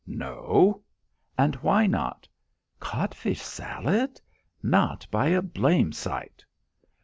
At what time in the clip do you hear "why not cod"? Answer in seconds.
1.57-3.13